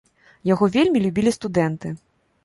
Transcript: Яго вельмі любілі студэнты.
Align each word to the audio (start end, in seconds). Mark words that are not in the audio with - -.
Яго 0.51 0.69
вельмі 0.75 1.01
любілі 1.03 1.33
студэнты. 1.35 1.93